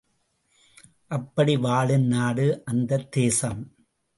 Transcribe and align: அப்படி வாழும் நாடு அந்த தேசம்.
அப்படி 1.07 1.57
வாழும் 1.57 2.07
நாடு 2.07 2.61
அந்த 2.65 2.97
தேசம். 2.97 3.71